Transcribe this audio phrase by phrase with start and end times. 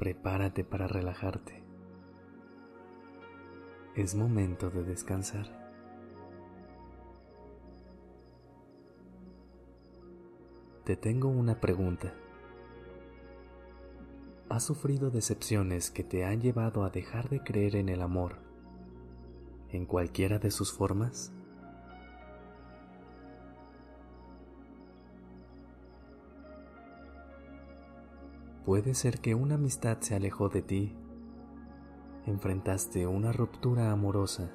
[0.00, 1.62] Prepárate para relajarte.
[3.94, 5.44] Es momento de descansar.
[10.84, 12.14] Te tengo una pregunta.
[14.48, 18.38] ¿Has sufrido decepciones que te han llevado a dejar de creer en el amor
[19.68, 21.30] en cualquiera de sus formas?
[28.64, 30.94] Puede ser que una amistad se alejó de ti,
[32.26, 34.50] enfrentaste una ruptura amorosa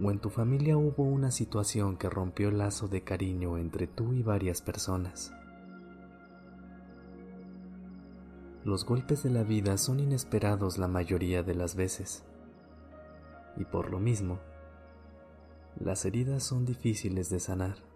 [0.00, 4.14] o en tu familia hubo una situación que rompió el lazo de cariño entre tú
[4.14, 5.32] y varias personas.
[8.64, 12.24] Los golpes de la vida son inesperados la mayoría de las veces
[13.56, 14.38] y por lo mismo,
[15.78, 17.91] las heridas son difíciles de sanar.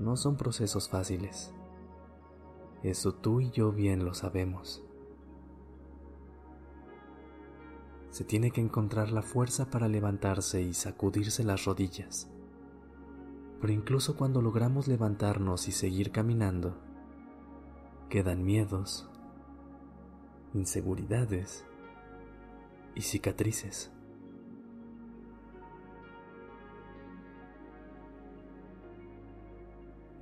[0.00, 1.52] No son procesos fáciles.
[2.82, 4.82] Eso tú y yo bien lo sabemos.
[8.08, 12.30] Se tiene que encontrar la fuerza para levantarse y sacudirse las rodillas.
[13.60, 16.78] Pero incluso cuando logramos levantarnos y seguir caminando,
[18.08, 19.08] quedan miedos,
[20.54, 21.66] inseguridades
[22.94, 23.92] y cicatrices.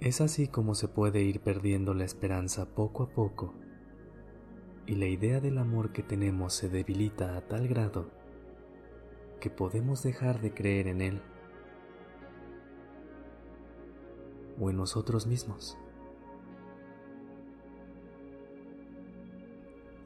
[0.00, 3.54] Es así como se puede ir perdiendo la esperanza poco a poco
[4.86, 8.08] y la idea del amor que tenemos se debilita a tal grado
[9.40, 11.20] que podemos dejar de creer en él
[14.60, 15.76] o en nosotros mismos.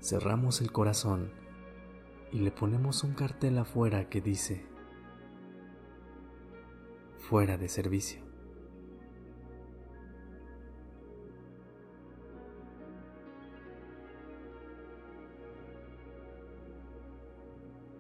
[0.01, 1.31] Cerramos el corazón
[2.33, 4.65] y le ponemos un cartel afuera que dice,
[7.19, 8.32] fuera de servicio.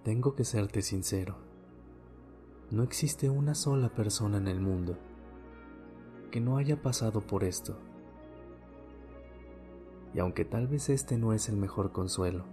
[0.04, 1.36] Tengo que serte sincero.
[2.72, 4.98] No existe una sola persona en el mundo
[6.32, 7.78] que no haya pasado por esto.
[10.12, 12.46] Y aunque tal vez este no es el mejor consuelo,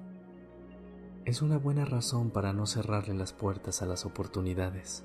[1.26, 5.04] es una buena razón para no cerrarle las puertas a las oportunidades.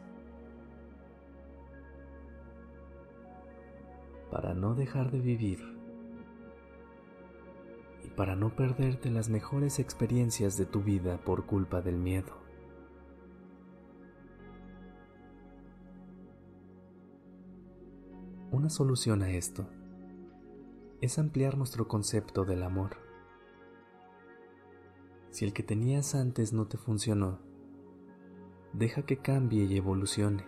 [4.30, 5.78] Para no dejar de vivir
[8.16, 12.32] para no perderte las mejores experiencias de tu vida por culpa del miedo.
[18.52, 19.66] Una solución a esto
[21.00, 22.98] es ampliar nuestro concepto del amor.
[25.30, 27.40] Si el que tenías antes no te funcionó,
[28.72, 30.44] deja que cambie y evolucione.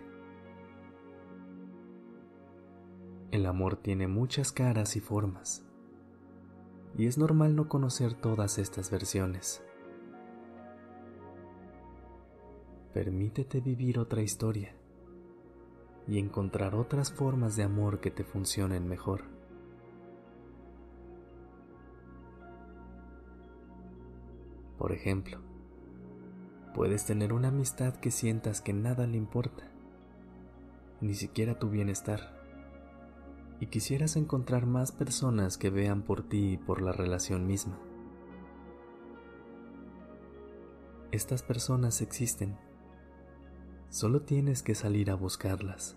[3.33, 5.66] El amor tiene muchas caras y formas
[6.99, 9.62] y es normal no conocer todas estas versiones.
[12.95, 14.75] Permítete vivir otra historia
[16.09, 19.25] y encontrar otras formas de amor que te funcionen mejor.
[24.78, 25.41] Por ejemplo,
[26.75, 29.65] puedes tener una amistad que sientas que nada le importa,
[31.03, 32.36] ni siquiera tu bienestar
[33.61, 37.78] y quisieras encontrar más personas que vean por ti y por la relación misma.
[41.12, 42.59] Estas personas existen.
[43.89, 45.97] Solo tienes que salir a buscarlas.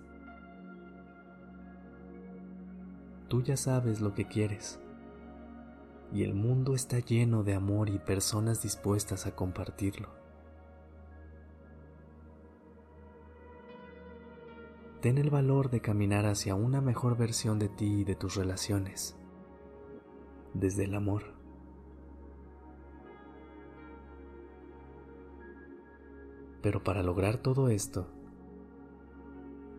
[3.27, 4.79] Tú ya sabes lo que quieres.
[6.13, 10.18] Y el mundo está lleno de amor y personas dispuestas a compartirlo.
[15.01, 19.17] Ten el valor de caminar hacia una mejor versión de ti y de tus relaciones,
[20.53, 21.33] desde el amor.
[26.61, 28.07] Pero para lograr todo esto,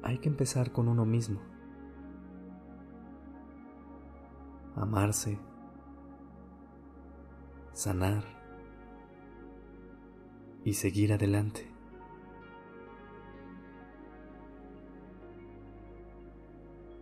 [0.03, 1.41] hay que empezar con uno mismo.
[4.75, 5.39] Amarse,
[7.75, 8.25] sanar
[10.65, 11.80] y seguir adelante.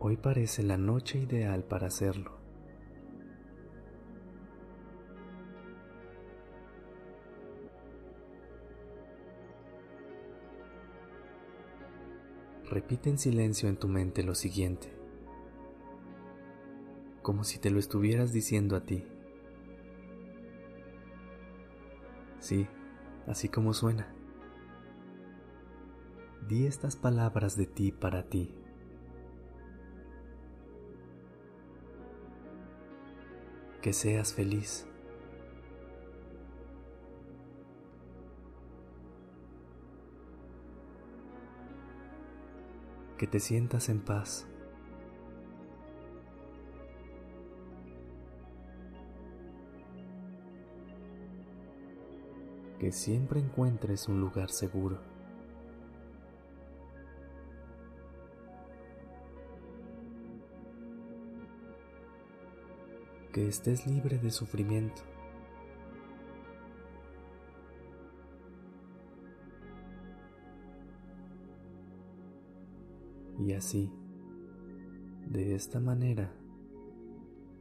[0.08, 2.32] Hoy parece la noche ideal para hacerlo.
[12.70, 14.90] Repite en silencio en tu mente lo siguiente,
[17.20, 19.04] como si te lo estuvieras diciendo a ti.
[22.40, 22.66] Sí,
[23.26, 24.10] así como suena.
[26.48, 28.57] Di estas palabras de ti para ti.
[33.82, 34.86] Que seas feliz.
[43.16, 44.46] Que te sientas en paz.
[52.78, 55.17] Que siempre encuentres un lugar seguro.
[63.38, 65.02] Que estés libre de sufrimiento.
[73.38, 73.92] Y así,
[75.28, 76.32] de esta manera,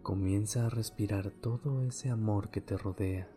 [0.01, 3.30] comienza a respirar todo ese amor que te rodea.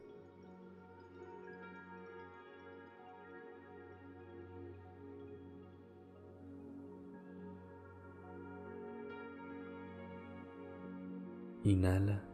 [11.64, 12.29] Inhala.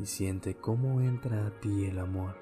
[0.00, 2.36] Y siente cómo entra a ti el amor.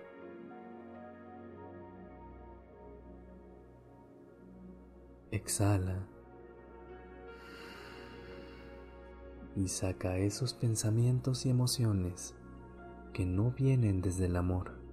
[5.31, 6.06] Exhala.
[9.56, 12.35] Y saca esos pensamientos y emociones
[13.12, 14.85] que no vienen desde el amor.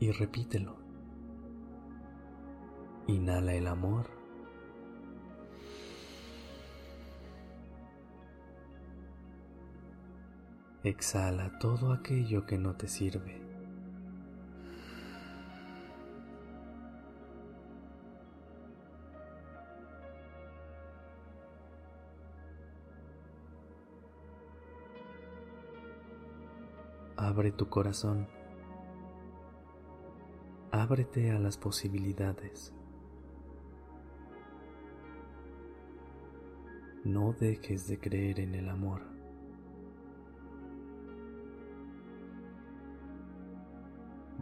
[0.00, 0.85] y repítelo.
[3.08, 4.06] Inhala el amor.
[10.82, 13.40] Exhala todo aquello que no te sirve.
[27.16, 28.28] Abre tu corazón
[30.86, 32.72] ábrete a las posibilidades.
[37.06, 39.00] No dejes de creer en el amor.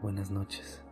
[0.01, 0.83] Buenas noches.